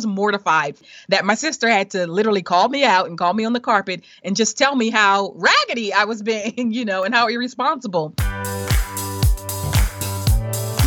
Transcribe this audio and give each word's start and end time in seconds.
was 0.00 0.06
mortified 0.06 0.76
that 1.08 1.26
my 1.26 1.34
sister 1.34 1.68
had 1.68 1.90
to 1.90 2.06
literally 2.06 2.40
call 2.40 2.68
me 2.68 2.84
out 2.84 3.06
and 3.06 3.18
call 3.18 3.34
me 3.34 3.44
on 3.44 3.52
the 3.52 3.60
carpet 3.60 4.02
and 4.24 4.34
just 4.34 4.56
tell 4.56 4.74
me 4.74 4.88
how 4.88 5.32
raggedy 5.36 5.92
I 5.92 6.04
was 6.04 6.22
being, 6.22 6.72
you 6.72 6.86
know, 6.86 7.04
and 7.04 7.14
how 7.14 7.28
irresponsible. 7.28 8.14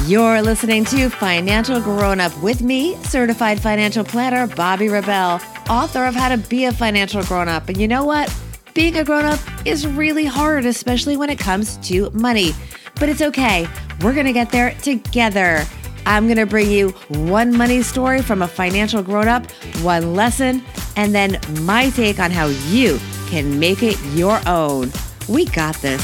You're 0.08 0.42
listening 0.42 0.84
to 0.86 1.10
Financial 1.10 1.80
Grown 1.80 2.20
Up 2.20 2.36
with 2.42 2.62
me, 2.62 2.96
certified 3.04 3.60
financial 3.60 4.04
planner 4.04 4.48
Bobby 4.48 4.90
Rebell, 4.90 5.40
author 5.70 6.06
of 6.06 6.16
How 6.16 6.30
to 6.30 6.38
Be 6.38 6.66
a 6.66 6.74
Financial 6.74 7.24
Grown 7.24 7.48
Up. 7.48 7.70
And 7.70 7.78
you 7.78 7.88
know 7.88 8.04
what? 8.04 8.36
Being 8.74 8.98
a 8.98 9.04
grown 9.04 9.26
up 9.26 9.40
is 9.66 9.86
really 9.86 10.26
hard, 10.26 10.66
especially 10.66 11.16
when 11.16 11.30
it 11.30 11.38
comes 11.38 11.78
to 11.88 12.10
money. 12.10 12.52
But 12.96 13.10
it's 13.10 13.22
okay. 13.22 13.68
We're 14.02 14.14
going 14.14 14.26
to 14.26 14.34
get 14.34 14.52
there 14.52 14.72
together. 14.82 15.64
I'm 16.06 16.26
going 16.26 16.38
to 16.38 16.46
bring 16.46 16.70
you 16.70 16.90
one 17.10 17.56
money 17.56 17.82
story 17.82 18.22
from 18.22 18.42
a 18.42 18.48
financial 18.48 19.02
grown 19.02 19.28
up, 19.28 19.50
one 19.82 20.14
lesson, 20.14 20.64
and 20.96 21.16
then 21.16 21.40
my 21.62 21.90
take 21.92 22.20
on 22.20 22.32
how 22.32 22.48
you 22.48 23.00
can 23.28 23.60
make 23.60 23.82
it 23.84 24.00
your 24.14 24.40
own. 24.46 24.92
We 25.30 25.46
got 25.46 25.76
this. 25.78 26.04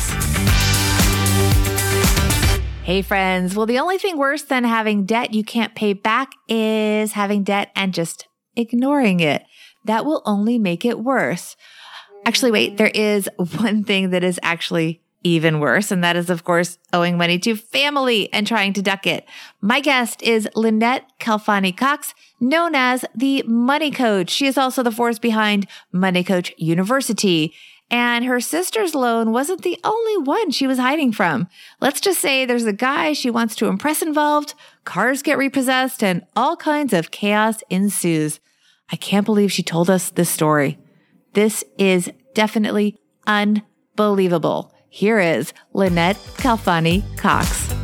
Hey, 2.83 3.01
friends. 3.03 3.55
Well, 3.55 3.65
the 3.65 3.77
only 3.77 3.97
thing 3.97 4.17
worse 4.17 4.41
than 4.41 4.63
having 4.63 5.05
debt 5.05 5.33
you 5.33 5.43
can't 5.43 5.75
pay 5.75 5.93
back 5.93 6.31
is 6.47 7.11
having 7.11 7.43
debt 7.43 7.69
and 7.75 7.93
just 7.93 8.27
ignoring 8.55 9.19
it. 9.19 9.43
That 9.85 10.05
will 10.05 10.23
only 10.25 10.57
make 10.57 10.85
it 10.85 10.99
worse. 10.99 11.55
Actually, 12.25 12.51
wait, 12.51 12.77
there 12.77 12.91
is 12.93 13.29
one 13.57 13.83
thing 13.83 14.09
that 14.09 14.23
is 14.23 14.39
actually 14.41 15.01
even 15.23 15.59
worse. 15.59 15.91
And 15.91 16.03
that 16.03 16.15
is, 16.15 16.29
of 16.29 16.43
course, 16.43 16.77
owing 16.93 17.17
money 17.17 17.39
to 17.39 17.55
family 17.55 18.31
and 18.31 18.47
trying 18.47 18.73
to 18.73 18.81
duck 18.81 19.05
it. 19.05 19.25
My 19.61 19.79
guest 19.79 20.21
is 20.21 20.47
Lynette 20.55 21.09
Khalfani 21.19 21.75
Cox, 21.75 22.13
known 22.39 22.75
as 22.75 23.05
the 23.13 23.43
Money 23.45 23.91
Coach. 23.91 24.29
She 24.29 24.47
is 24.47 24.57
also 24.57 24.83
the 24.83 24.91
force 24.91 25.19
behind 25.19 25.67
Money 25.91 26.23
Coach 26.23 26.53
University. 26.57 27.53
And 27.91 28.25
her 28.25 28.39
sister's 28.39 28.93
loan 28.93 29.31
wasn't 29.31 29.63
the 29.63 29.79
only 29.83 30.17
one 30.17 30.51
she 30.51 30.67
was 30.67 30.77
hiding 30.77 31.11
from. 31.11 31.47
Let's 31.81 31.99
just 31.99 32.21
say 32.21 32.45
there's 32.45 32.65
a 32.65 32.73
guy 32.73 33.13
she 33.13 33.31
wants 33.31 33.55
to 33.55 33.67
impress 33.67 34.01
involved, 34.01 34.53
cars 34.85 35.23
get 35.23 35.39
repossessed, 35.39 36.03
and 36.03 36.25
all 36.35 36.55
kinds 36.55 36.93
of 36.93 37.09
chaos 37.09 37.63
ensues. 37.69 38.39
I 38.91 38.95
can't 38.95 39.25
believe 39.25 39.51
she 39.51 39.63
told 39.63 39.89
us 39.89 40.11
this 40.11 40.29
story. 40.29 40.77
This 41.33 41.63
is 41.77 42.11
definitely 42.33 42.99
unbelievable. 43.25 44.73
Here 44.89 45.19
is 45.19 45.53
Lynette 45.73 46.17
Khalfani 46.37 47.03
Cox. 47.15 47.78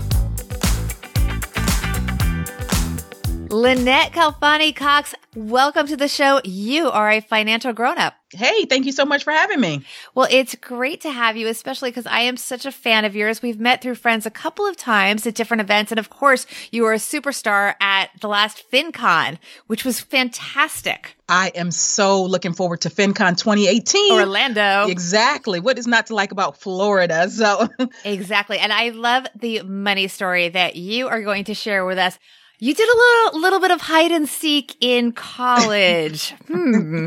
Lynette 3.55 4.11
Khalfani 4.11 4.75
Cox, 4.75 5.15
welcome 5.33 5.87
to 5.87 5.95
the 5.95 6.09
show. 6.09 6.41
You 6.43 6.91
are 6.91 7.09
a 7.09 7.21
financial 7.21 7.71
grown 7.71 7.97
up. 7.97 8.13
Hey, 8.33 8.65
thank 8.65 8.85
you 8.85 8.91
so 8.91 9.05
much 9.05 9.23
for 9.23 9.31
having 9.31 9.61
me. 9.61 9.85
Well, 10.13 10.27
it's 10.29 10.55
great 10.55 10.99
to 11.01 11.09
have 11.09 11.37
you, 11.37 11.47
especially 11.47 11.89
because 11.89 12.05
I 12.05 12.19
am 12.19 12.35
such 12.35 12.65
a 12.65 12.71
fan 12.71 13.05
of 13.05 13.15
yours. 13.15 13.41
We've 13.41 13.57
met 13.57 13.81
through 13.81 13.95
friends 13.95 14.25
a 14.25 14.29
couple 14.29 14.65
of 14.67 14.75
times 14.75 15.25
at 15.25 15.35
different 15.35 15.61
events. 15.61 15.93
And 15.93 15.99
of 15.99 16.09
course, 16.09 16.45
you 16.69 16.83
were 16.83 16.91
a 16.91 16.97
superstar 16.97 17.75
at 17.79 18.09
the 18.19 18.27
last 18.27 18.61
FinCon, 18.73 19.37
which 19.67 19.85
was 19.85 20.01
fantastic. 20.01 21.15
I 21.29 21.53
am 21.55 21.71
so 21.71 22.25
looking 22.25 22.51
forward 22.51 22.81
to 22.81 22.89
FinCon 22.89 23.37
2018. 23.37 24.19
Orlando. 24.19 24.87
Exactly. 24.89 25.61
What 25.61 25.79
is 25.79 25.87
not 25.87 26.07
to 26.07 26.15
like 26.15 26.33
about 26.33 26.57
Florida? 26.57 27.29
So, 27.29 27.69
exactly. 28.03 28.59
And 28.59 28.73
I 28.73 28.89
love 28.89 29.27
the 29.33 29.61
money 29.61 30.09
story 30.09 30.49
that 30.49 30.75
you 30.75 31.07
are 31.07 31.21
going 31.21 31.45
to 31.45 31.53
share 31.53 31.85
with 31.85 31.97
us. 31.97 32.19
You 32.59 32.73
did 32.73 32.87
a 32.87 32.97
little 32.97 33.41
little 33.41 33.59
bit 33.59 33.71
of 33.71 33.81
hide 33.81 34.11
and 34.11 34.27
seek 34.27 34.75
in 34.79 35.11
college. 35.11 36.31
hmm. 36.47 37.05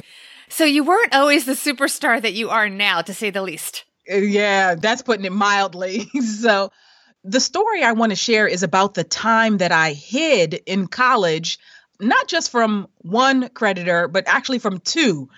So 0.48 0.64
you 0.64 0.84
weren't 0.84 1.14
always 1.14 1.44
the 1.44 1.52
superstar 1.52 2.20
that 2.20 2.32
you 2.32 2.50
are 2.50 2.68
now, 2.68 3.02
to 3.02 3.14
say 3.14 3.30
the 3.30 3.42
least. 3.42 3.84
Yeah, 4.06 4.74
that's 4.74 5.02
putting 5.02 5.26
it 5.26 5.32
mildly. 5.32 6.08
so 6.20 6.72
the 7.24 7.40
story 7.40 7.82
I 7.82 7.92
want 7.92 8.10
to 8.10 8.16
share 8.16 8.46
is 8.46 8.62
about 8.62 8.94
the 8.94 9.04
time 9.04 9.58
that 9.58 9.72
I 9.72 9.92
hid 9.92 10.54
in 10.66 10.86
college, 10.86 11.58
not 12.00 12.28
just 12.28 12.50
from 12.50 12.88
one 12.98 13.48
creditor, 13.50 14.08
but 14.08 14.26
actually 14.26 14.58
from 14.58 14.80
two. 14.80 15.28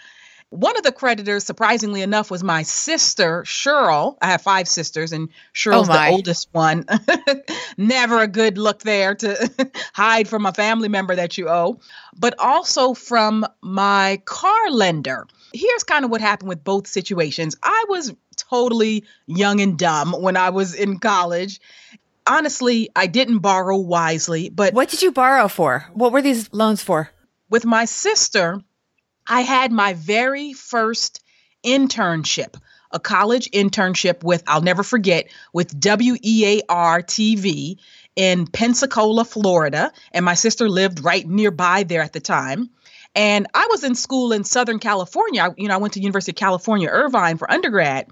One 0.51 0.77
of 0.77 0.83
the 0.83 0.91
creditors, 0.91 1.45
surprisingly 1.45 2.03
enough, 2.03 2.29
was 2.29 2.43
my 2.43 2.65
sister, 2.65 3.45
Cheryl. 3.45 4.17
I 4.21 4.33
have 4.33 4.43
five 4.43 4.67
sisters, 4.67 5.13
and 5.13 5.29
Cheryl's 5.55 5.89
oh 5.89 5.93
the 5.93 6.09
oldest 6.09 6.49
one. 6.51 6.85
Never 7.77 8.19
a 8.21 8.27
good 8.27 8.59
look 8.59 8.83
there 8.83 9.15
to 9.15 9.71
hide 9.95 10.27
from 10.27 10.47
a 10.47 10.53
family 10.53 10.89
member 10.89 11.15
that 11.15 11.39
you 11.39 11.49
owe, 11.49 11.79
but 12.19 12.35
also 12.41 12.95
from 12.95 13.47
my 13.63 14.21
car 14.25 14.71
lender. 14.73 15.29
Here's 15.53 15.85
kind 15.85 16.05
of 16.05 16.11
what 16.11 16.21
happened 16.21 16.49
with 16.49 16.65
both 16.65 16.89
situations. 16.89 17.57
I 17.63 17.85
was 17.89 18.13
totally 18.35 19.05
young 19.27 19.61
and 19.61 19.79
dumb 19.79 20.13
when 20.13 20.37
I 20.37 20.51
was 20.51 20.75
in 20.75 20.99
college. 20.99 21.61
Honestly, 22.27 22.91
I 22.97 23.07
didn't 23.07 23.39
borrow 23.39 23.79
wisely, 23.79 24.49
but. 24.49 24.75
What 24.75 24.89
did 24.89 25.01
you 25.01 25.13
borrow 25.13 25.47
for? 25.47 25.87
What 25.93 26.11
were 26.11 26.23
these 26.23 26.53
loans 26.53 26.83
for? 26.83 27.09
With 27.49 27.65
my 27.65 27.85
sister, 27.85 28.61
I 29.31 29.43
had 29.43 29.71
my 29.71 29.93
very 29.93 30.53
first 30.53 31.23
internship, 31.65 32.57
a 32.91 32.99
college 32.99 33.49
internship 33.53 34.25
with, 34.25 34.43
I'll 34.49 34.61
never 34.61 34.83
forget, 34.83 35.31
with 35.53 35.73
WEAR 35.73 37.03
TV 37.03 37.77
in 38.17 38.49
Pensacola, 38.49 39.25
Florida. 39.25 39.93
And 40.11 40.25
my 40.25 40.35
sister 40.35 40.69
lived 40.69 41.05
right 41.05 41.25
nearby 41.25 41.85
there 41.85 42.03
at 42.03 42.13
the 42.13 42.21
time. 42.21 42.71
And 43.15 43.47
I 43.55 43.69
was 43.71 43.85
in 43.85 43.95
school 43.95 44.33
in 44.33 44.43
Southern 44.43 44.81
California. 44.81 45.43
I, 45.43 45.51
you 45.57 45.69
know, 45.69 45.75
I 45.75 45.79
went 45.79 45.95
to 45.95 46.01
University 46.01 46.33
of 46.33 46.37
California, 46.37 46.89
Irvine 46.89 47.39
for 47.39 47.49
undergrad. 47.49 48.09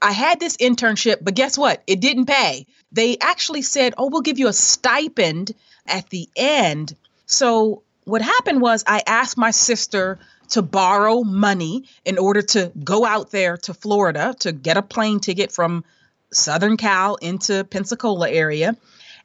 I 0.00 0.12
had 0.12 0.38
this 0.38 0.56
internship, 0.56 1.16
but 1.20 1.34
guess 1.34 1.58
what? 1.58 1.82
It 1.88 2.00
didn't 2.00 2.26
pay. 2.26 2.66
They 2.92 3.18
actually 3.18 3.62
said, 3.62 3.94
oh, 3.98 4.08
we'll 4.08 4.22
give 4.22 4.38
you 4.38 4.46
a 4.46 4.52
stipend 4.52 5.52
at 5.84 6.08
the 6.10 6.28
end. 6.36 6.94
So 7.26 7.82
what 8.04 8.22
happened 8.22 8.60
was 8.60 8.84
I 8.86 9.02
asked 9.06 9.36
my 9.36 9.50
sister 9.50 10.18
to 10.50 10.62
borrow 10.62 11.22
money 11.22 11.84
in 12.04 12.18
order 12.18 12.42
to 12.42 12.72
go 12.82 13.04
out 13.04 13.30
there 13.30 13.56
to 13.56 13.74
Florida 13.74 14.34
to 14.40 14.52
get 14.52 14.76
a 14.76 14.82
plane 14.82 15.20
ticket 15.20 15.52
from 15.52 15.84
Southern 16.32 16.76
Cal 16.76 17.16
into 17.16 17.64
Pensacola 17.64 18.30
area. 18.30 18.76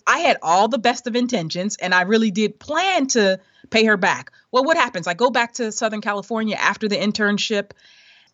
I 0.07 0.19
had 0.19 0.37
all 0.41 0.67
the 0.67 0.77
best 0.77 1.07
of 1.07 1.15
intentions 1.15 1.77
and 1.77 1.93
I 1.93 2.03
really 2.03 2.31
did 2.31 2.59
plan 2.59 3.07
to 3.07 3.39
pay 3.69 3.85
her 3.85 3.97
back. 3.97 4.31
Well, 4.51 4.63
what 4.63 4.77
happens? 4.77 5.07
I 5.07 5.13
go 5.13 5.29
back 5.29 5.53
to 5.55 5.71
Southern 5.71 6.01
California 6.01 6.55
after 6.55 6.87
the 6.87 6.95
internship. 6.95 7.71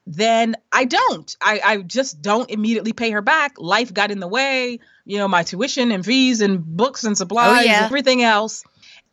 Then 0.05 0.55
I 0.71 0.85
don't. 0.85 1.35
I, 1.39 1.61
I 1.63 1.77
just 1.77 2.21
don't 2.21 2.49
immediately 2.49 2.91
pay 2.91 3.11
her 3.11 3.21
back. 3.21 3.53
Life 3.57 3.93
got 3.93 4.11
in 4.11 4.19
the 4.19 4.27
way, 4.27 4.79
you 5.05 5.17
know, 5.17 5.27
my 5.27 5.43
tuition 5.43 5.91
and 5.91 6.05
fees 6.05 6.41
and 6.41 6.65
books 6.65 7.03
and 7.03 7.17
supplies 7.17 7.59
oh, 7.59 7.61
yeah. 7.61 7.77
and 7.77 7.85
everything 7.85 8.23
else 8.23 8.63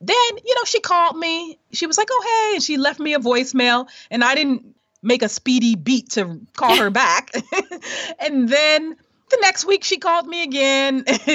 then, 0.01 0.17
you 0.45 0.55
know, 0.55 0.65
she 0.65 0.81
called 0.81 1.17
me. 1.17 1.59
She 1.73 1.87
was 1.87 1.99
like, 1.99 2.09
oh, 2.11 2.49
hey. 2.51 2.57
And 2.57 2.63
she 2.63 2.77
left 2.77 3.01
me 3.01 3.15
a 3.15 3.19
voicemail. 3.19 3.89
And 4.11 4.23
I 4.23 4.35
didn't 4.35 4.75
make 5.03 5.23
a 5.23 5.29
speedy 5.29 5.75
beat 5.75 6.11
to 6.11 6.41
call 6.57 6.77
her 6.77 6.91
back. 6.91 7.33
and 8.21 8.49
then 8.49 8.97
the 9.31 9.39
next 9.41 9.65
week 9.65 9.85
she 9.85 9.99
called 9.99 10.27
me 10.27 10.43
again. 10.43 11.05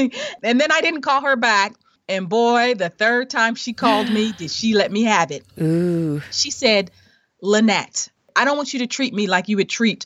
and 0.43 0.61
then 0.61 0.71
I 0.71 0.81
didn't 0.81 1.01
call 1.01 1.21
her 1.21 1.35
back. 1.35 1.73
And 2.07 2.27
boy, 2.27 2.75
the 2.75 2.89
third 2.89 3.29
time 3.29 3.55
she 3.55 3.73
called 3.73 4.09
me, 4.11 4.33
did 4.33 4.51
she 4.51 4.73
let 4.73 4.91
me 4.91 5.03
have 5.03 5.31
it. 5.31 5.45
Ooh. 5.61 6.21
She 6.31 6.51
said, 6.51 6.91
Lynette, 7.41 8.09
I 8.35 8.45
don't 8.45 8.57
want 8.57 8.73
you 8.73 8.79
to 8.79 8.87
treat 8.87 9.13
me 9.13 9.27
like 9.27 9.47
you 9.47 9.57
would 9.57 9.69
treat 9.69 10.05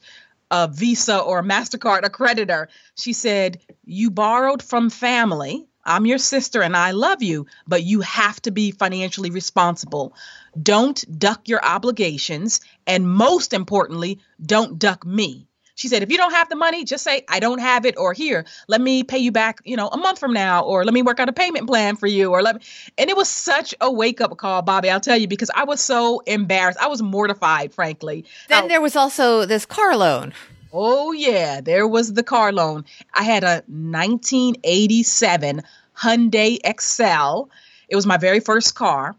a 0.52 0.68
Visa 0.68 1.20
or 1.20 1.40
a 1.40 1.44
MasterCard 1.44 2.04
accreditor. 2.04 2.68
She 2.96 3.14
said, 3.14 3.60
You 3.84 4.12
borrowed 4.12 4.62
from 4.62 4.90
family 4.90 5.68
I'm 5.88 6.06
your 6.06 6.18
sister 6.18 6.62
and 6.62 6.76
I 6.76 6.92
love 6.92 7.24
you, 7.24 7.48
but 7.68 7.84
you 7.84 8.02
have 8.02 8.42
to 8.44 8.52
be 8.52 8.72
financially 8.72 9.32
responsible. 9.32 10.14
Don't 10.62 11.04
duck 11.18 11.48
your 11.48 11.64
obligations. 11.64 12.62
And 12.86 13.10
most 13.10 13.54
importantly, 13.54 14.20
don't 14.46 14.78
duck 14.78 15.06
me. 15.06 15.48
She 15.76 15.90
said, 15.90 16.02
if 16.02 16.12
you 16.12 16.18
don't 16.18 16.34
have 16.34 16.50
the 16.50 16.56
money, 16.56 16.86
just 16.86 17.04
say, 17.04 17.24
I 17.30 17.40
don't 17.40 17.60
have 17.60 17.86
it, 17.86 18.00
or 18.00 18.12
here, 18.12 18.46
let 18.68 18.82
me 18.82 19.04
pay 19.04 19.20
you 19.20 19.32
back, 19.32 19.62
you 19.64 19.78
know, 19.78 19.88
a 19.88 19.98
month 19.98 20.18
from 20.18 20.34
now, 20.34 20.64
or 20.64 20.84
let 20.84 20.92
me 20.92 21.04
work 21.04 21.20
out 21.20 21.30
a 21.30 21.34
payment 21.34 21.68
plan 21.68 21.96
for 21.96 22.08
you, 22.08 22.32
or 22.32 22.42
let 22.42 22.56
me. 22.56 22.62
And 22.98 23.12
it 23.12 23.16
was 23.16 23.30
such 23.30 23.76
a 23.80 23.92
wake 23.92 24.20
up 24.20 24.36
call, 24.38 24.64
Bobby, 24.64 24.90
I'll 24.90 25.00
tell 25.00 25.18
you, 25.18 25.28
because 25.28 25.52
I 25.54 25.66
was 25.66 25.80
so 25.80 26.22
embarrassed. 26.22 26.80
I 26.82 26.88
was 26.88 27.04
mortified, 27.04 27.76
frankly. 27.76 28.26
Then 28.50 28.70
there 28.70 28.82
was 28.82 28.96
also 28.96 29.46
this 29.46 29.68
car 29.68 29.96
loan. 29.96 30.34
Oh, 30.80 31.12
yeah, 31.12 31.60
there 31.60 31.88
was 31.88 32.14
the 32.14 32.22
car 32.22 32.54
loan. 32.54 32.86
I 33.12 33.24
had 33.24 33.44
a 33.44 33.64
1987 33.66 35.64
Hyundai 35.98 36.60
Excel. 36.64 37.50
It 37.90 37.96
was 37.96 38.06
my 38.06 38.18
very 38.18 38.40
first 38.40 38.76
car. 38.76 39.16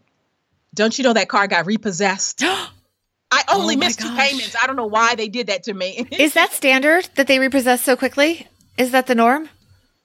Don't 0.73 0.97
you 0.97 1.03
know 1.03 1.11
that 1.11 1.27
car 1.27 1.47
got 1.47 1.65
repossessed? 1.65 2.43
I 3.31 3.43
only 3.51 3.75
oh 3.75 3.79
missed 3.79 3.99
gosh. 3.99 4.07
two 4.07 4.15
payments. 4.15 4.55
I 4.61 4.67
don't 4.67 4.77
know 4.77 4.85
why 4.85 5.15
they 5.15 5.27
did 5.27 5.47
that 5.47 5.63
to 5.63 5.73
me. 5.73 6.07
Is 6.11 6.33
that 6.35 6.53
standard 6.53 7.09
that 7.15 7.27
they 7.27 7.39
repossess 7.39 7.83
so 7.83 7.97
quickly? 7.97 8.47
Is 8.77 8.91
that 8.91 9.07
the 9.07 9.15
norm? 9.15 9.49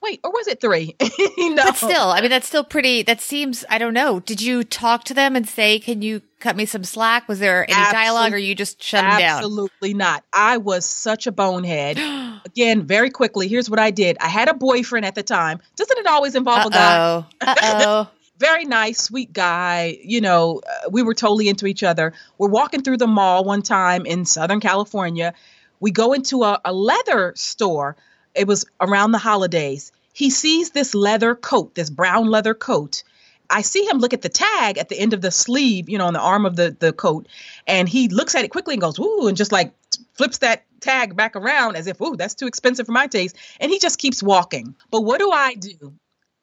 Wait, 0.05 0.19
or 0.23 0.29
was 0.29 0.45
it 0.47 0.61
three? 0.61 0.95
no. 1.37 1.55
But 1.55 1.77
still, 1.77 2.09
I 2.09 2.21
mean, 2.21 2.29
that's 2.29 2.47
still 2.47 2.63
pretty, 2.63 3.01
that 3.03 3.21
seems, 3.21 3.65
I 3.69 3.79
don't 3.79 3.93
know. 3.93 4.19
Did 4.19 4.39
you 4.39 4.63
talk 4.63 5.03
to 5.05 5.15
them 5.15 5.35
and 5.35 5.49
say, 5.49 5.79
can 5.79 6.03
you 6.03 6.21
cut 6.39 6.55
me 6.55 6.67
some 6.67 6.83
slack? 6.83 7.27
Was 7.27 7.39
there 7.39 7.63
any 7.63 7.73
Absolute- 7.73 8.03
dialogue 8.03 8.33
or 8.33 8.37
you 8.37 8.53
just 8.53 8.83
shut 8.83 9.01
them 9.01 9.19
down? 9.19 9.37
Absolutely 9.37 9.95
not. 9.95 10.23
I 10.31 10.57
was 10.57 10.85
such 10.85 11.25
a 11.25 11.31
bonehead. 11.31 11.97
Again, 12.45 12.85
very 12.85 13.09
quickly, 13.09 13.47
here's 13.47 13.67
what 13.67 13.79
I 13.79 13.89
did. 13.89 14.17
I 14.21 14.27
had 14.27 14.47
a 14.47 14.53
boyfriend 14.53 15.07
at 15.07 15.15
the 15.15 15.23
time. 15.23 15.59
Doesn't 15.75 15.97
it 15.97 16.05
always 16.05 16.35
involve 16.35 16.67
a 16.67 16.69
guy? 16.69 17.25
Oh. 17.41 18.09
very 18.37 18.65
nice, 18.65 19.01
sweet 19.01 19.33
guy. 19.33 19.97
You 20.03 20.21
know, 20.21 20.61
uh, 20.67 20.89
we 20.91 21.01
were 21.01 21.15
totally 21.15 21.49
into 21.49 21.65
each 21.65 21.81
other. 21.81 22.13
We're 22.37 22.49
walking 22.49 22.83
through 22.83 22.97
the 22.97 23.07
mall 23.07 23.43
one 23.43 23.63
time 23.63 24.05
in 24.05 24.25
Southern 24.25 24.59
California. 24.59 25.33
We 25.79 25.89
go 25.89 26.13
into 26.13 26.43
a, 26.43 26.61
a 26.63 26.73
leather 26.73 27.33
store. 27.35 27.95
It 28.35 28.47
was 28.47 28.65
around 28.81 29.11
the 29.11 29.17
holidays. 29.17 29.91
He 30.13 30.29
sees 30.29 30.71
this 30.71 30.93
leather 30.95 31.35
coat, 31.35 31.75
this 31.75 31.89
brown 31.89 32.27
leather 32.27 32.53
coat. 32.53 33.03
I 33.49 33.61
see 33.61 33.85
him 33.85 33.99
look 33.99 34.13
at 34.13 34.21
the 34.21 34.29
tag 34.29 34.77
at 34.77 34.89
the 34.89 34.97
end 34.97 35.13
of 35.13 35.21
the 35.21 35.31
sleeve, 35.31 35.89
you 35.89 35.97
know, 35.97 36.07
on 36.07 36.13
the 36.13 36.19
arm 36.19 36.45
of 36.45 36.55
the, 36.55 36.75
the 36.79 36.93
coat. 36.93 37.27
And 37.67 37.87
he 37.87 38.07
looks 38.07 38.33
at 38.33 38.43
it 38.43 38.51
quickly 38.51 38.73
and 38.73 38.81
goes, 38.81 38.97
ooh, 38.99 39.27
and 39.27 39.37
just 39.37 39.51
like 39.51 39.73
flips 40.13 40.39
that 40.39 40.65
tag 40.79 41.15
back 41.15 41.35
around 41.35 41.75
as 41.75 41.87
if, 41.87 41.99
ooh, 42.01 42.15
that's 42.15 42.33
too 42.33 42.47
expensive 42.47 42.85
for 42.85 42.91
my 42.91 43.07
taste. 43.07 43.35
And 43.59 43.71
he 43.71 43.79
just 43.79 43.99
keeps 43.99 44.23
walking. 44.23 44.75
But 44.89 45.01
what 45.01 45.19
do 45.19 45.31
I 45.31 45.55
do? 45.55 45.93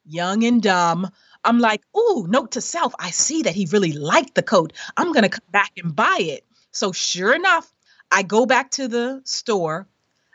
Young 0.04 0.44
and 0.44 0.62
dumb. 0.62 1.10
I'm 1.44 1.58
like, 1.58 1.82
ooh, 1.96 2.26
note 2.28 2.52
to 2.52 2.60
self, 2.60 2.94
I 2.98 3.10
see 3.10 3.42
that 3.42 3.54
he 3.54 3.66
really 3.72 3.92
liked 3.92 4.34
the 4.34 4.42
coat. 4.42 4.72
I'm 4.96 5.12
going 5.12 5.24
to 5.24 5.28
come 5.28 5.46
back 5.50 5.72
and 5.82 5.94
buy 5.94 6.18
it. 6.20 6.44
So 6.70 6.92
sure 6.92 7.34
enough, 7.34 7.72
I 8.10 8.22
go 8.22 8.46
back 8.46 8.70
to 8.72 8.88
the 8.88 9.22
store. 9.24 9.88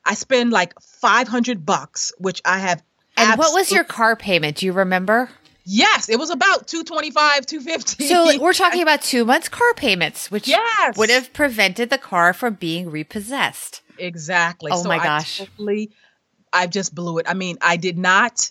I 0.08 0.14
spend 0.14 0.52
like 0.52 0.74
500 0.82 1.66
bucks, 1.66 2.14
which 2.18 2.42
I 2.46 2.60
have. 2.60 2.82
And 3.18 3.38
what 3.38 3.54
was 3.54 3.72
your 3.72 3.84
car 3.84 4.16
payment? 4.16 4.58
Do 4.58 4.66
you 4.66 4.72
remember? 4.72 5.30
Yes, 5.66 6.08
it 6.08 6.18
was 6.18 6.30
about 6.30 6.66
225, 6.68 7.46
250. 7.46 8.08
So 8.08 8.40
we're 8.42 8.54
talking 8.54 8.82
about 8.82 9.02
two 9.02 9.26
months 9.26 9.50
car 9.50 9.74
payments, 9.74 10.32
which 10.32 10.48
Yes. 10.48 10.96
would 10.98 11.10
have 11.10 11.34
prevented 11.34 11.90
the 11.90 11.98
car 11.98 12.32
from 12.32 12.54
being 12.54 12.90
repossessed. 12.90 13.82
Exactly. 13.98 14.72
Oh 14.74 14.82
so 14.84 14.88
my 14.88 14.98
I 14.98 15.04
gosh. 15.04 15.40
totally, 15.40 15.92
I 16.54 16.68
just 16.68 16.96
blew 16.96 17.18
it. 17.18 17.26
I 17.28 17.34
mean, 17.34 17.58
I 17.62 17.76
did 17.76 17.98
not 17.98 18.50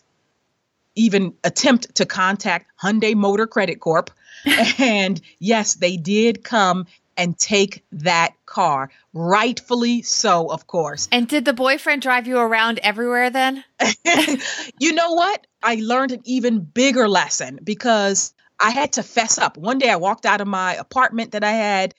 even 0.94 1.32
attempt 1.42 1.94
to 1.94 2.04
contact 2.04 2.70
Hyundai 2.82 3.14
Motor 3.14 3.46
Credit 3.46 3.80
Corp. 3.80 4.10
and 4.78 5.20
yes, 5.38 5.74
they 5.74 5.96
did 5.96 6.44
come 6.44 6.86
and 7.16 7.38
take 7.38 7.84
that 7.92 8.34
car. 8.44 8.90
Rightfully 9.12 10.02
so, 10.02 10.50
of 10.50 10.66
course. 10.66 11.08
And 11.10 11.26
did 11.26 11.44
the 11.44 11.52
boyfriend 11.52 12.02
drive 12.02 12.26
you 12.26 12.38
around 12.38 12.78
everywhere 12.80 13.30
then? 13.30 13.64
you 14.78 14.92
know 14.92 15.12
what? 15.12 15.46
I 15.62 15.76
learned 15.76 16.12
an 16.12 16.20
even 16.24 16.60
bigger 16.60 17.08
lesson 17.08 17.58
because 17.62 18.34
I 18.58 18.70
had 18.70 18.94
to 18.94 19.02
fess 19.02 19.38
up. 19.38 19.56
One 19.56 19.78
day 19.78 19.90
I 19.90 19.96
walked 19.96 20.26
out 20.26 20.40
of 20.40 20.46
my 20.48 20.74
apartment 20.74 21.32
that 21.32 21.44
I 21.44 21.52
had. 21.52 21.94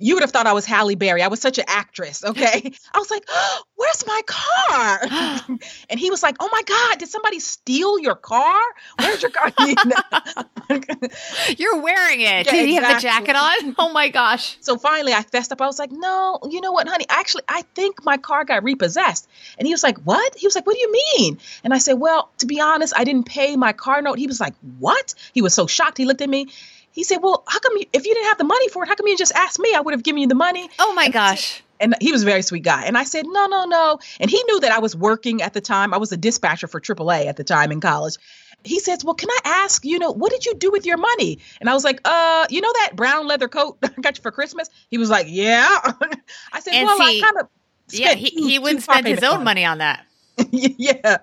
You 0.00 0.14
would 0.14 0.22
have 0.22 0.30
thought 0.30 0.46
I 0.46 0.52
was 0.52 0.64
Halle 0.64 0.94
Berry. 0.94 1.22
I 1.22 1.28
was 1.28 1.40
such 1.40 1.58
an 1.58 1.64
actress, 1.66 2.24
okay? 2.24 2.72
I 2.94 2.98
was 2.98 3.10
like, 3.10 3.24
oh, 3.28 3.62
"Where's 3.74 4.06
my 4.06 4.20
car?" 4.26 5.00
and 5.90 5.98
he 5.98 6.10
was 6.10 6.22
like, 6.22 6.36
"Oh 6.38 6.48
my 6.52 6.62
God, 6.62 6.98
did 6.98 7.08
somebody 7.08 7.40
steal 7.40 7.98
your 7.98 8.14
car? 8.14 8.60
Where's 9.00 9.22
your 9.22 9.32
car?" 9.32 9.52
You're 11.56 11.80
wearing 11.80 12.20
it. 12.20 12.46
Yeah, 12.46 12.52
Did 12.52 12.68
he 12.68 12.74
have 12.74 12.94
the 12.96 13.00
jacket 13.00 13.36
on? 13.36 13.74
Oh 13.78 13.92
my 13.92 14.08
gosh. 14.08 14.56
So 14.60 14.76
finally, 14.76 15.12
I 15.12 15.22
fessed 15.22 15.52
up. 15.52 15.60
I 15.60 15.66
was 15.66 15.78
like, 15.78 15.92
no, 15.92 16.38
you 16.50 16.60
know 16.60 16.72
what, 16.72 16.88
honey? 16.88 17.06
Actually, 17.08 17.44
I 17.48 17.62
think 17.74 18.04
my 18.04 18.16
car 18.16 18.44
got 18.44 18.64
repossessed. 18.64 19.28
And 19.58 19.66
he 19.66 19.74
was 19.74 19.82
like, 19.82 19.98
what? 19.98 20.34
He 20.36 20.46
was 20.46 20.54
like, 20.54 20.66
what 20.66 20.74
do 20.74 20.80
you 20.80 20.92
mean? 20.92 21.38
And 21.64 21.72
I 21.72 21.78
said, 21.78 21.94
well, 21.94 22.30
to 22.38 22.46
be 22.46 22.60
honest, 22.60 22.92
I 22.96 23.04
didn't 23.04 23.26
pay 23.26 23.56
my 23.56 23.72
car 23.72 24.02
note. 24.02 24.18
He 24.18 24.26
was 24.26 24.40
like, 24.40 24.54
what? 24.78 25.14
He 25.32 25.42
was 25.42 25.54
so 25.54 25.66
shocked. 25.66 25.98
He 25.98 26.04
looked 26.04 26.22
at 26.22 26.28
me. 26.28 26.48
He 26.90 27.04
said, 27.04 27.18
well, 27.18 27.44
how 27.46 27.60
come 27.60 27.76
you, 27.76 27.84
if 27.92 28.04
you 28.06 28.14
didn't 28.14 28.26
have 28.26 28.38
the 28.38 28.44
money 28.44 28.68
for 28.68 28.82
it, 28.82 28.88
how 28.88 28.94
come 28.94 29.06
you 29.06 29.16
just 29.16 29.32
asked 29.34 29.58
me? 29.60 29.72
I 29.74 29.80
would 29.80 29.94
have 29.94 30.02
given 30.02 30.20
you 30.20 30.26
the 30.28 30.34
money. 30.34 30.68
Oh 30.78 30.94
my 30.94 31.08
gosh. 31.08 31.62
And 31.80 31.94
he 32.00 32.10
was 32.10 32.22
a 32.22 32.24
very 32.24 32.42
sweet 32.42 32.64
guy. 32.64 32.84
And 32.84 32.98
I 32.98 33.04
said, 33.04 33.24
no, 33.28 33.46
no, 33.46 33.64
no. 33.64 34.00
And 34.18 34.28
he 34.30 34.42
knew 34.44 34.60
that 34.60 34.72
I 34.72 34.80
was 34.80 34.96
working 34.96 35.42
at 35.42 35.52
the 35.54 35.60
time. 35.60 35.94
I 35.94 35.98
was 35.98 36.10
a 36.10 36.16
dispatcher 36.16 36.66
for 36.66 36.80
AAA 36.80 37.26
at 37.26 37.36
the 37.36 37.44
time 37.44 37.70
in 37.70 37.80
college. 37.80 38.16
He 38.64 38.80
says, 38.80 39.04
well, 39.04 39.14
can 39.14 39.30
I 39.30 39.38
ask, 39.44 39.84
you 39.84 39.98
know, 39.98 40.10
what 40.10 40.32
did 40.32 40.44
you 40.44 40.54
do 40.54 40.70
with 40.70 40.84
your 40.84 40.96
money? 40.96 41.38
And 41.60 41.70
I 41.70 41.74
was 41.74 41.84
like, 41.84 42.00
uh, 42.04 42.46
you 42.50 42.60
know 42.60 42.72
that 42.80 42.96
brown 42.96 43.26
leather 43.26 43.48
coat 43.48 43.78
I 43.82 43.88
got 44.00 44.18
you 44.18 44.22
for 44.22 44.30
Christmas? 44.30 44.68
He 44.90 44.98
was 44.98 45.10
like, 45.10 45.26
yeah. 45.28 45.68
I 46.52 46.60
said, 46.60 46.74
And 46.74 46.86
well, 46.86 46.98
see, 46.98 47.20
I 47.20 47.24
kind 47.24 47.40
of 47.40 47.48
Yeah, 47.90 48.14
he, 48.14 48.30
he 48.30 48.58
wouldn't 48.58 48.82
spend 48.82 49.06
his 49.06 49.22
own 49.22 49.44
money 49.44 49.64
on 49.64 49.78
that. 49.78 50.04
yeah. 50.50 51.18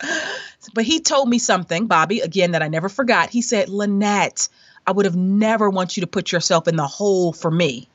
But 0.74 0.84
he 0.86 1.00
told 1.00 1.30
me 1.30 1.40
something, 1.40 1.88
Bobby, 1.88 2.20
again, 2.20 2.52
that 2.52 2.62
I 2.62 2.68
never 2.68 2.90
forgot. 2.90 3.30
He 3.30 3.42
said, 3.42 3.70
Lynette, 3.70 4.50
I 4.88 4.92
would 4.92 5.06
have 5.06 5.16
never 5.16 5.70
want 5.70 5.98
you 5.98 6.02
to 6.02 6.08
put 6.08 6.32
yourself 6.32 6.68
in 6.68 6.76
the 6.76 6.88
hole 6.88 7.34
for 7.34 7.52
me. 7.52 7.90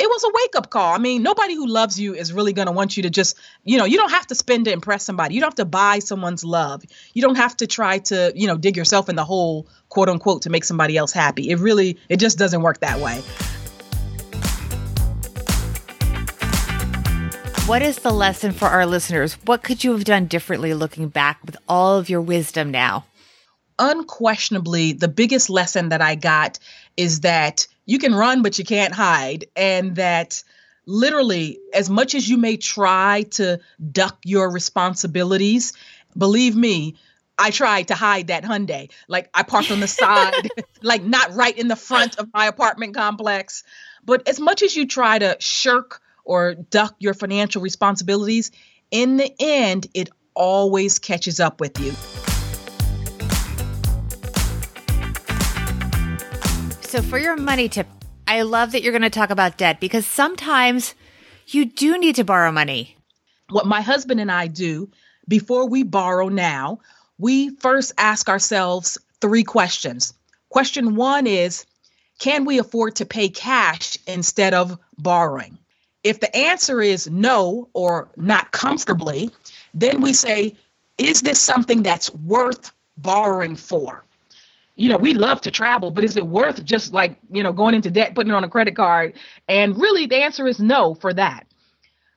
It 0.00 0.08
was 0.08 0.24
a 0.24 0.30
wake 0.32 0.56
up 0.56 0.70
call. 0.70 0.94
I 0.94 0.96
mean, 0.96 1.22
nobody 1.22 1.54
who 1.54 1.66
loves 1.66 2.00
you 2.00 2.14
is 2.14 2.32
really 2.32 2.54
going 2.54 2.64
to 2.64 2.72
want 2.72 2.96
you 2.96 3.02
to 3.02 3.10
just, 3.10 3.36
you 3.64 3.76
know, 3.76 3.84
you 3.84 3.98
don't 3.98 4.10
have 4.10 4.26
to 4.28 4.34
spend 4.34 4.64
to 4.64 4.72
impress 4.72 5.04
somebody. 5.04 5.34
You 5.34 5.42
don't 5.42 5.48
have 5.48 5.56
to 5.56 5.66
buy 5.66 5.98
someone's 5.98 6.42
love. 6.42 6.82
You 7.12 7.20
don't 7.20 7.34
have 7.34 7.54
to 7.58 7.66
try 7.66 7.98
to, 7.98 8.32
you 8.34 8.46
know, 8.46 8.56
dig 8.56 8.78
yourself 8.78 9.10
in 9.10 9.16
the 9.16 9.26
hole, 9.26 9.68
quote 9.90 10.08
unquote, 10.08 10.40
to 10.42 10.50
make 10.50 10.64
somebody 10.64 10.96
else 10.96 11.12
happy. 11.12 11.50
It 11.50 11.58
really, 11.58 11.98
it 12.08 12.16
just 12.16 12.38
doesn't 12.38 12.62
work 12.62 12.80
that 12.80 12.98
way. 12.98 13.20
What 17.68 17.82
is 17.82 17.98
the 17.98 18.10
lesson 18.10 18.52
for 18.52 18.68
our 18.68 18.86
listeners? 18.86 19.34
What 19.44 19.62
could 19.62 19.84
you 19.84 19.92
have 19.92 20.04
done 20.04 20.28
differently 20.28 20.72
looking 20.72 21.08
back 21.08 21.40
with 21.44 21.58
all 21.68 21.98
of 21.98 22.08
your 22.08 22.22
wisdom 22.22 22.70
now? 22.70 23.04
unquestionably 23.80 24.92
the 24.92 25.08
biggest 25.08 25.48
lesson 25.48 25.88
that 25.88 26.02
I 26.02 26.14
got 26.14 26.58
is 26.96 27.20
that 27.20 27.66
you 27.86 27.98
can 27.98 28.14
run, 28.14 28.42
but 28.42 28.58
you 28.58 28.64
can't 28.64 28.94
hide. 28.94 29.46
And 29.56 29.96
that 29.96 30.42
literally, 30.86 31.58
as 31.72 31.88
much 31.90 32.14
as 32.14 32.28
you 32.28 32.36
may 32.36 32.56
try 32.56 33.22
to 33.32 33.60
duck 33.92 34.18
your 34.24 34.50
responsibilities, 34.50 35.72
believe 36.16 36.56
me, 36.56 36.96
I 37.38 37.50
tried 37.50 37.88
to 37.88 37.94
hide 37.94 38.26
that 38.26 38.44
Hyundai. 38.44 38.90
Like 39.08 39.30
I 39.32 39.42
parked 39.42 39.70
on 39.70 39.80
the 39.80 39.88
side, 39.88 40.50
like 40.82 41.02
not 41.02 41.34
right 41.34 41.56
in 41.56 41.68
the 41.68 41.76
front 41.76 42.18
of 42.18 42.28
my 42.34 42.46
apartment 42.46 42.94
complex. 42.94 43.64
But 44.04 44.28
as 44.28 44.38
much 44.38 44.62
as 44.62 44.76
you 44.76 44.86
try 44.86 45.18
to 45.18 45.36
shirk 45.40 46.00
or 46.24 46.54
duck 46.54 46.94
your 46.98 47.14
financial 47.14 47.62
responsibilities, 47.62 48.50
in 48.90 49.16
the 49.16 49.32
end, 49.38 49.86
it 49.94 50.10
always 50.34 50.98
catches 50.98 51.40
up 51.40 51.60
with 51.60 51.78
you. 51.80 52.29
So, 57.00 57.06
for 57.06 57.18
your 57.18 57.36
money 57.36 57.70
tip, 57.70 57.86
I 58.28 58.42
love 58.42 58.72
that 58.72 58.82
you're 58.82 58.92
going 58.92 59.00
to 59.00 59.08
talk 59.08 59.30
about 59.30 59.56
debt 59.56 59.80
because 59.80 60.06
sometimes 60.06 60.94
you 61.46 61.64
do 61.64 61.96
need 61.96 62.16
to 62.16 62.24
borrow 62.24 62.52
money. 62.52 62.94
what 63.48 63.64
my 63.64 63.80
husband 63.80 64.20
and 64.20 64.30
I 64.30 64.48
do 64.48 64.90
before 65.26 65.66
we 65.66 65.82
borrow 65.82 66.28
now, 66.28 66.80
we 67.16 67.56
first 67.56 67.94
ask 67.96 68.28
ourselves 68.28 68.98
three 69.22 69.44
questions. 69.44 70.12
Question 70.50 70.94
one 70.94 71.26
is 71.26 71.64
Can 72.18 72.44
we 72.44 72.58
afford 72.58 72.96
to 72.96 73.06
pay 73.06 73.30
cash 73.30 73.96
instead 74.06 74.52
of 74.52 74.78
borrowing? 74.98 75.56
If 76.04 76.20
the 76.20 76.36
answer 76.36 76.82
is 76.82 77.08
no 77.08 77.70
or 77.72 78.10
not 78.18 78.52
comfortably, 78.52 79.30
then 79.72 80.02
we 80.02 80.12
say, 80.12 80.54
Is 80.98 81.22
this 81.22 81.40
something 81.40 81.82
that's 81.82 82.12
worth 82.12 82.72
borrowing 82.98 83.56
for? 83.56 84.04
You 84.80 84.88
know, 84.88 84.96
we 84.96 85.12
love 85.12 85.42
to 85.42 85.50
travel, 85.50 85.90
but 85.90 86.04
is 86.04 86.16
it 86.16 86.26
worth 86.26 86.64
just 86.64 86.94
like, 86.94 87.18
you 87.30 87.42
know, 87.42 87.52
going 87.52 87.74
into 87.74 87.90
debt, 87.90 88.14
putting 88.14 88.32
it 88.32 88.34
on 88.34 88.44
a 88.44 88.48
credit 88.48 88.74
card? 88.74 89.12
And 89.46 89.78
really, 89.78 90.06
the 90.06 90.16
answer 90.16 90.48
is 90.48 90.58
no 90.58 90.94
for 90.94 91.12
that. 91.12 91.46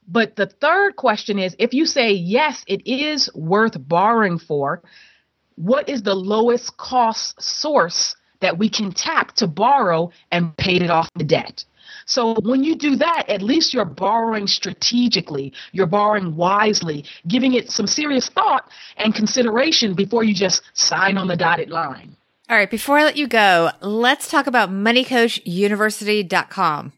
But 0.08 0.38
the 0.38 0.46
third 0.46 0.96
question 0.96 1.40
is 1.40 1.58
if 1.60 1.74
you 1.74 1.86
say, 1.86 2.14
yes, 2.14 2.64
it 2.66 2.88
is 2.88 3.30
worth 3.36 3.76
borrowing 3.86 4.40
for, 4.40 4.82
what 5.56 5.90
is 5.90 6.04
the 6.04 6.16
lowest 6.16 6.78
cost 6.78 7.42
source 7.42 8.16
that 8.40 8.58
we 8.58 8.70
can 8.70 8.94
tap 8.94 9.34
to 9.34 9.48
borrow 9.48 10.12
and 10.32 10.56
pay 10.56 10.78
it 10.78 10.90
off 10.90 11.10
the 11.18 11.26
debt? 11.26 11.66
So 12.06 12.36
when 12.44 12.64
you 12.64 12.78
do 12.78 12.96
that, 12.96 13.26
at 13.28 13.42
least 13.42 13.74
you're 13.74 13.84
borrowing 13.84 14.48
strategically, 14.48 15.52
you're 15.74 15.86
borrowing 15.86 16.38
wisely, 16.38 17.04
giving 17.28 17.56
it 17.56 17.70
some 17.70 17.88
serious 17.88 18.30
thought 18.30 18.70
and 18.96 19.14
consideration 19.14 19.96
before 19.96 20.24
you 20.24 20.34
just 20.34 20.62
sign 20.74 21.18
on 21.18 21.28
the 21.28 21.36
dotted 21.36 21.70
line. 21.70 22.16
All 22.54 22.60
right, 22.60 22.70
before 22.70 23.00
I 23.00 23.04
let 23.04 23.18
you 23.18 23.28
go, 23.28 23.72
let's 23.82 24.30
talk 24.30 24.46
about 24.46 24.70
moneycoachuniversity.com. 24.70 26.94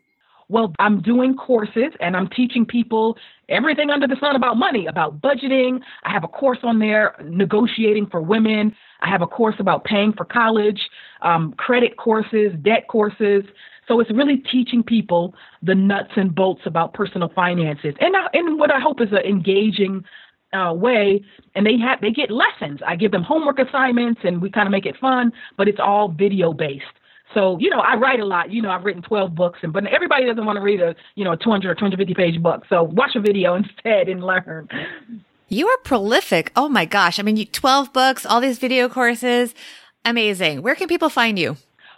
Well, 0.50 0.74
I'm 0.80 1.02
doing 1.02 1.36
courses 1.36 1.94
and 2.02 2.18
I'm 2.18 2.28
teaching 2.28 2.66
people 2.66 3.18
everything 3.48 3.90
under 3.90 4.06
the 4.06 4.18
sun 4.20 4.36
about 4.36 4.58
money, 4.58 4.86
about 4.86 5.22
budgeting. 5.22 5.80
I 6.04 6.12
have 6.12 6.26
a 6.26 6.28
course 6.28 6.58
on 6.64 6.80
there, 6.80 7.16
negotiating 7.24 8.08
for 8.08 8.20
women. 8.20 8.76
I 9.00 9.10
have 9.10 9.22
a 9.22 9.28
course 9.28 9.56
about 9.58 9.86
paying 9.86 10.12
for 10.12 10.26
college, 10.26 10.90
um, 11.22 11.54
credit 11.54 11.96
courses, 11.96 12.52
debt 12.62 12.90
courses. 12.90 13.46
So 13.88 14.02
it's 14.02 14.12
really 14.12 14.44
teaching 14.52 14.84
people 14.84 15.36
the 15.64 15.74
nuts 15.74 16.12
and 16.18 16.36
bolts 16.36 16.64
about 16.66 16.94
personal 16.94 17.32
finances, 17.34 17.96
and 18.02 18.18
I, 18.18 18.28
and 18.34 18.60
what 18.60 18.72
I 18.72 18.80
hope 18.80 19.00
is 19.00 19.10
an 19.12 19.20
engaging 19.20 20.04
uh, 20.56 20.74
way, 20.74 21.24
and 21.54 21.66
they 21.66 21.78
have 21.78 22.02
they 22.02 22.12
get 22.12 22.32
lessons. 22.32 22.80
I 22.88 22.96
give 22.96 23.12
them 23.12 23.24
homework 23.24 23.60
assignments, 23.60 24.22
and 24.24 24.42
we 24.42 24.50
kind 24.50 24.68
of 24.68 24.72
make 24.72 24.86
it 24.86 24.96
fun, 25.00 25.32
but 25.58 25.68
it's 25.68 25.80
all 25.80 26.08
video 26.08 26.54
based. 26.54 26.86
So, 27.34 27.58
you 27.60 27.70
know, 27.70 27.80
I 27.80 27.96
write 27.96 28.22
a 28.22 28.26
lot. 28.26 28.52
You 28.52 28.62
know, 28.62 28.70
I've 28.70 28.86
written 28.86 29.02
12 29.02 29.36
books, 29.36 29.60
and 29.62 29.74
but 29.74 29.86
everybody 29.88 30.26
doesn't 30.26 30.46
want 30.46 30.58
to 30.58 30.64
read 30.64 30.80
a, 30.80 30.96
you 31.16 31.26
know, 31.26 31.34
a 31.34 31.38
200 31.38 31.70
or 31.70 31.76
250 31.76 32.14
page 32.14 32.42
book. 32.42 32.64
So 32.70 32.84
watch 32.84 33.16
a 33.16 33.20
video 33.20 33.56
instead 33.62 34.08
and 34.08 34.24
learn. 34.24 34.70
You 35.50 35.68
are 35.68 35.78
prolific. 35.80 36.52
Oh 36.56 36.70
my 36.70 36.86
gosh. 36.86 37.20
I 37.20 37.24
mean, 37.24 37.38
you, 37.38 37.46
12 37.46 37.94
books, 37.94 38.26
all 38.26 38.42
these 38.42 38.58
video 38.58 38.88
courses. 38.90 39.54
Amazing. 40.06 40.62
Where 40.62 40.76
can 40.76 40.88
people 40.88 41.10
find 41.10 41.38
you? 41.38 41.58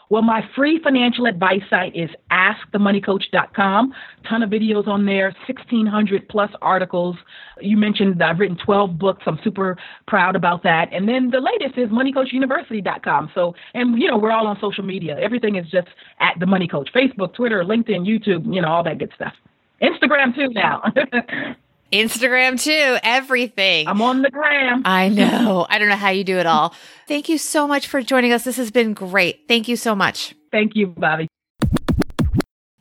Well, 0.10 0.22
my 0.22 0.42
free 0.56 0.80
financial 0.82 1.26
advice 1.26 1.64
site 1.70 1.96
is 1.96 2.10
askthemoneycoach.com. 2.32 3.94
Ton 4.28 4.44
of 4.44 4.50
videos 4.50 4.88
on 4.88 5.06
there, 5.06 5.36
1,600 5.48 6.30
plus 6.30 6.50
articles. 6.62 7.18
You 7.60 7.76
mentioned 7.76 8.24
I've 8.24 8.40
written 8.40 8.58
12 8.64 8.98
books. 8.98 9.24
I'm 9.26 9.40
super 9.44 9.78
proud 10.08 10.36
about 10.36 10.64
that. 10.64 10.94
And 10.94 11.10
then 11.10 11.30
the 11.30 11.42
latest 11.42 11.78
is 11.78 11.90
moneycoachuniversity.com. 11.90 13.32
So, 13.36 13.54
and 13.74 14.02
you 14.02 14.08
know, 14.08 14.18
we're 14.18 14.32
all 14.32 14.48
on 14.48 14.58
social 14.62 14.84
media. 14.84 15.18
Everything 15.20 15.58
is 15.58 15.68
just 15.70 15.88
at 16.22 16.40
the 16.40 16.46
Money 16.46 16.68
Coach 16.68 16.90
Facebook, 16.96 17.34
Twitter, 17.34 17.64
LinkedIn, 17.64 18.08
YouTube, 18.08 18.54
you 18.54 18.62
know, 18.62 18.70
all 18.70 18.84
that 18.84 19.00
good 19.00 19.12
stuff. 19.16 19.34
Instagram 19.82 20.34
too 20.34 20.50
now. 20.50 20.84
Instagram 21.92 22.62
too, 22.62 22.98
everything. 23.04 23.88
I'm 23.88 24.02
on 24.02 24.22
the 24.22 24.30
gram. 24.30 24.82
I 24.86 25.10
know. 25.10 25.66
I 25.70 25.80
don't 25.80 25.90
know 25.90 25.96
how 25.96 26.10
you 26.10 26.24
do 26.24 26.38
it 26.38 26.46
all. 26.46 26.74
Thank 27.08 27.30
you 27.30 27.38
so 27.38 27.68
much 27.68 27.88
for 27.88 28.02
joining 28.02 28.34
us. 28.34 28.44
This 28.44 28.58
has 28.58 28.72
been 28.72 28.94
great. 28.94 29.48
Thank 29.48 29.68
you 29.68 29.76
so 29.76 29.96
much. 29.96 30.36
Thank 30.52 30.76
you, 30.76 30.88
Bobby. 30.88 31.28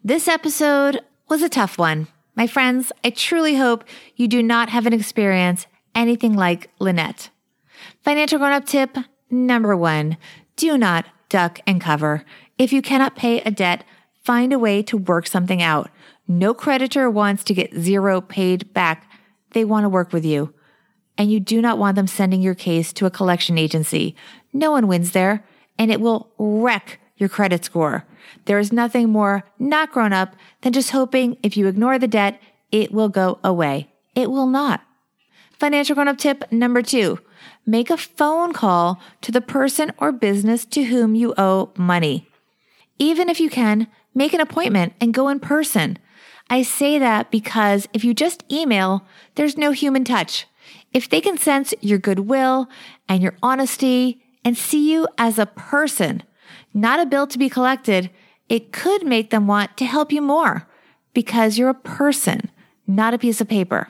This 0.03 0.29
episode 0.29 1.01
was 1.29 1.43
a 1.43 1.49
tough 1.49 1.79
one. 1.79 2.09
My 2.35 2.47
friends, 2.47 2.93
I 3.03 3.11
truly 3.11 3.57
hope 3.57 3.85
you 4.15 4.29
do 4.29 4.43
not 4.43 4.69
have 4.69 4.87
an 4.87 4.93
experience 4.93 5.67
anything 5.95 6.35
like 6.35 6.71
Lynette. 6.79 7.31
Financial 8.03 8.39
grown 8.39 8.53
up 8.53 8.67
tip 8.67 8.97
number 9.31 9.77
one 9.77 10.17
do 10.57 10.79
not 10.79 11.07
duck 11.29 11.61
and 11.67 11.81
cover. 11.81 12.25
If 12.57 12.73
you 12.73 12.83
cannot 12.83 13.17
pay 13.17 13.41
a 13.41 13.51
debt, 13.51 13.85
find 14.23 14.53
a 14.53 14.59
way 14.59 14.83
to 14.85 14.97
work 14.97 15.27
something 15.27 15.63
out. 15.63 15.91
No 16.29 16.55
creditor 16.55 17.09
wants 17.09 17.45
to 17.45 17.55
get 17.55 17.75
zero 17.75 18.21
paid 18.21 18.73
back. 18.73 19.11
They 19.53 19.65
want 19.65 19.85
to 19.85 19.89
work 19.89 20.13
with 20.13 20.25
you. 20.25 20.53
And 21.19 21.31
you 21.31 21.41
do 21.41 21.63
not 21.63 21.79
want 21.79 21.97
them 21.97 22.07
sending 22.07 22.43
your 22.43 22.55
case 22.55 22.93
to 22.95 23.07
a 23.07 23.11
collection 23.11 23.57
agency. 23.57 24.17
No 24.53 24.71
one 24.71 24.87
wins 24.87 25.13
there, 25.13 25.45
and 25.79 25.91
it 25.91 26.01
will 26.01 26.33
wreck 26.39 27.01
your 27.17 27.29
credit 27.29 27.65
score. 27.65 28.05
There 28.45 28.59
is 28.59 28.73
nothing 28.73 29.11
more 29.11 29.45
not 29.59 29.93
grown 29.93 30.13
up 30.13 30.35
than 30.61 30.73
just 30.73 30.91
hoping 30.91 31.37
if 31.43 31.57
you 31.57 31.67
ignore 31.67 31.99
the 31.99 32.09
debt, 32.09 32.41
it 32.71 32.93
will 32.93 33.09
go 33.09 33.39
away. 33.43 33.89
It 34.15 34.31
will 34.31 34.47
not. 34.47 34.83
Financial 35.59 35.95
grown 35.95 36.09
up 36.09 36.19
tip 36.19 36.51
number 36.53 36.83
two 36.83 37.19
make 37.65 37.91
a 37.91 37.97
phone 37.97 38.53
call 38.53 39.01
to 39.21 39.33
the 39.33 39.41
person 39.41 39.93
or 39.99 40.13
business 40.13 40.65
to 40.65 40.85
whom 40.85 41.15
you 41.15 41.35
owe 41.37 41.73
money. 41.77 42.29
Even 42.99 43.29
if 43.29 43.41
you 43.41 43.51
can, 43.51 43.87
make 44.15 44.33
an 44.33 44.41
appointment 44.41 44.95
and 45.01 45.15
go 45.15 45.29
in 45.29 45.41
person. 45.41 45.99
I 46.49 46.63
say 46.63 46.99
that 46.99 47.31
because 47.31 47.89
if 47.93 48.05
you 48.05 48.15
just 48.15 48.45
email, 48.51 49.05
there's 49.35 49.57
no 49.57 49.73
human 49.73 50.05
touch. 50.05 50.47
If 50.93 51.09
they 51.09 51.21
can 51.21 51.37
sense 51.37 51.75
your 51.81 51.99
goodwill 51.99 52.69
and 53.09 53.23
your 53.23 53.37
honesty 53.43 54.23
and 54.45 54.57
see 54.57 54.93
you 54.93 55.09
as 55.19 55.39
a 55.39 55.47
person, 55.47 56.23
not 56.73 57.01
a 57.01 57.07
bill 57.07 57.27
to 57.27 57.39
be 57.39 57.49
collected, 57.49 58.11
it 58.49 58.73
could 58.73 59.05
make 59.05 59.31
them 59.31 59.47
want 59.47 59.77
to 59.77 59.85
help 59.85 60.13
you 60.13 60.23
more 60.23 60.69
because 61.15 61.59
you're 61.59 61.69
a 61.69 61.75
person, 61.75 62.51
not 62.87 63.15
a 63.15 63.19
piece 63.19 63.41
of 63.41 63.49
paper. 63.49 63.89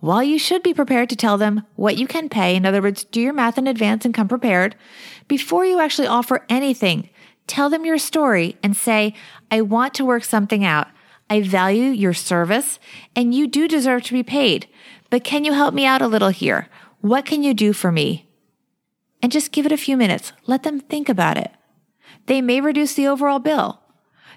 While 0.00 0.22
you 0.22 0.38
should 0.38 0.62
be 0.62 0.74
prepared 0.74 1.10
to 1.10 1.16
tell 1.16 1.38
them 1.38 1.64
what 1.76 1.96
you 1.96 2.06
can 2.06 2.28
pay, 2.28 2.56
in 2.56 2.66
other 2.66 2.82
words, 2.82 3.04
do 3.04 3.20
your 3.20 3.32
math 3.32 3.58
in 3.58 3.66
advance 3.66 4.04
and 4.04 4.14
come 4.14 4.28
prepared, 4.28 4.74
before 5.28 5.64
you 5.64 5.78
actually 5.78 6.08
offer 6.08 6.44
anything, 6.48 7.10
tell 7.46 7.70
them 7.70 7.84
your 7.84 7.98
story 7.98 8.56
and 8.62 8.76
say, 8.76 9.14
I 9.50 9.60
want 9.60 9.94
to 9.94 10.04
work 10.04 10.24
something 10.24 10.64
out. 10.64 10.88
I 11.32 11.40
value 11.40 11.84
your 11.84 12.12
service 12.12 12.78
and 13.16 13.34
you 13.34 13.46
do 13.46 13.66
deserve 13.66 14.02
to 14.02 14.12
be 14.12 14.22
paid. 14.22 14.68
But 15.08 15.24
can 15.24 15.46
you 15.46 15.54
help 15.54 15.72
me 15.72 15.86
out 15.86 16.02
a 16.02 16.06
little 16.06 16.28
here? 16.28 16.68
What 17.00 17.24
can 17.24 17.42
you 17.42 17.54
do 17.54 17.72
for 17.72 17.90
me? 17.90 18.28
And 19.22 19.32
just 19.32 19.50
give 19.50 19.64
it 19.64 19.72
a 19.72 19.78
few 19.78 19.96
minutes. 19.96 20.34
Let 20.44 20.62
them 20.62 20.78
think 20.78 21.08
about 21.08 21.38
it. 21.38 21.50
They 22.26 22.42
may 22.42 22.60
reduce 22.60 22.92
the 22.92 23.06
overall 23.06 23.38
bill. 23.38 23.80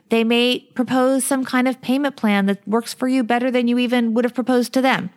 They 0.07 0.23
may 0.23 0.69
propose 0.73 1.25
some 1.25 1.43
kind 1.43 1.67
of 1.67 1.81
payment 1.81 2.15
plan 2.15 2.45
that 2.45 2.65
works 2.65 2.93
for 2.93 3.09
you 3.09 3.25
better 3.25 3.51
than 3.51 3.67
you 3.67 3.77
even 3.77 4.13
would 4.13 4.23
have 4.23 4.33
proposed 4.33 4.71
to 4.71 4.81
them. 4.81 5.09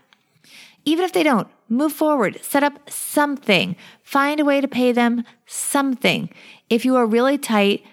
Even 0.85 1.05
if 1.05 1.13
they 1.13 1.23
don't, 1.23 1.47
move 1.69 1.93
forward, 1.93 2.41
set 2.43 2.65
up 2.65 2.91
something, 2.91 3.77
find 4.03 4.41
a 4.41 4.45
way 4.45 4.61
to 4.61 4.67
pay 4.67 4.91
them 4.91 5.23
something. 5.47 6.29
If 6.69 6.85
you 6.85 6.97
are 6.97 7.07
really 7.07 7.39
tight, 7.39 7.85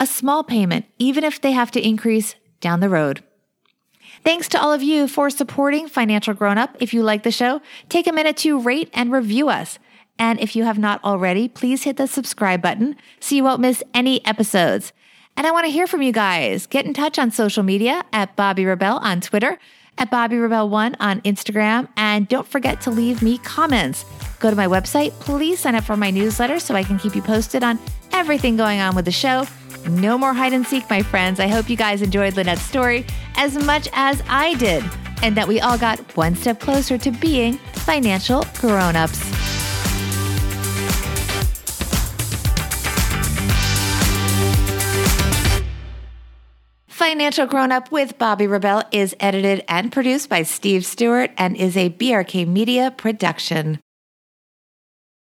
a 0.00 0.06
small 0.06 0.44
payment, 0.44 0.86
even 0.98 1.24
if 1.24 1.42
they 1.42 1.52
have 1.52 1.70
to 1.72 1.86
increase 1.86 2.36
down 2.62 2.80
the 2.80 2.88
road. 2.88 3.22
Thanks 4.24 4.48
to 4.48 4.60
all 4.60 4.72
of 4.72 4.82
you 4.82 5.06
for 5.06 5.28
supporting 5.28 5.86
Financial 5.86 6.32
Grown 6.32 6.56
Up. 6.56 6.76
If 6.80 6.94
you 6.94 7.02
like 7.02 7.24
the 7.24 7.30
show, 7.30 7.60
take 7.90 8.06
a 8.06 8.12
minute 8.12 8.38
to 8.38 8.58
rate 8.58 8.88
and 8.94 9.12
review 9.12 9.50
us. 9.50 9.78
And 10.18 10.40
if 10.40 10.56
you 10.56 10.64
have 10.64 10.78
not 10.78 11.04
already, 11.04 11.46
please 11.46 11.82
hit 11.82 11.98
the 11.98 12.06
subscribe 12.06 12.62
button 12.62 12.96
so 13.20 13.34
you 13.34 13.44
won't 13.44 13.60
miss 13.60 13.82
any 13.92 14.24
episodes. 14.24 14.94
And 15.36 15.46
I 15.46 15.50
want 15.50 15.66
to 15.66 15.70
hear 15.70 15.86
from 15.86 16.00
you 16.00 16.12
guys. 16.12 16.66
Get 16.66 16.86
in 16.86 16.94
touch 16.94 17.18
on 17.18 17.32
social 17.32 17.62
media 17.62 18.02
at 18.14 18.34
Bobby 18.34 18.64
Rebell 18.64 18.96
on 18.98 19.20
Twitter, 19.20 19.58
at 19.98 20.10
Bobby 20.10 20.36
Rebell 20.38 20.70
One 20.70 20.96
on 21.00 21.20
Instagram, 21.20 21.88
and 21.96 22.26
don't 22.26 22.46
forget 22.46 22.80
to 22.82 22.90
leave 22.90 23.20
me 23.20 23.36
comments. 23.38 24.06
Go 24.40 24.48
to 24.48 24.56
my 24.56 24.66
website. 24.66 25.10
Please 25.20 25.60
sign 25.60 25.74
up 25.74 25.84
for 25.84 25.98
my 25.98 26.10
newsletter 26.10 26.60
so 26.60 26.74
I 26.74 26.82
can 26.82 26.98
keep 26.98 27.14
you 27.14 27.22
posted 27.22 27.62
on 27.62 27.78
everything 28.12 28.56
going 28.56 28.80
on 28.80 28.96
with 28.96 29.04
the 29.04 29.12
show. 29.12 29.46
No 29.88 30.16
more 30.16 30.32
hide 30.32 30.52
and 30.52 30.66
seek, 30.66 30.88
my 30.88 31.02
friends. 31.02 31.40
I 31.40 31.48
hope 31.48 31.68
you 31.68 31.76
guys 31.76 32.02
enjoyed 32.02 32.34
Lynette's 32.34 32.62
story 32.62 33.06
as 33.36 33.56
much 33.56 33.88
as 33.92 34.22
I 34.28 34.54
did, 34.54 34.84
and 35.22 35.36
that 35.36 35.46
we 35.46 35.60
all 35.60 35.78
got 35.78 35.98
one 36.16 36.34
step 36.34 36.60
closer 36.60 36.96
to 36.98 37.10
being 37.10 37.58
financial 37.72 38.44
grown 38.60 38.96
ups. 38.96 39.22
Financial 46.88 47.46
Grown 47.46 47.70
Up 47.70 47.92
with 47.92 48.16
Bobby 48.18 48.46
Rebell 48.46 48.82
is 48.90 49.14
edited 49.20 49.62
and 49.68 49.92
produced 49.92 50.28
by 50.28 50.42
Steve 50.42 50.86
Stewart 50.86 51.30
and 51.36 51.56
is 51.56 51.76
a 51.76 51.90
BRK 51.90 52.48
Media 52.48 52.92
production. 52.96 53.78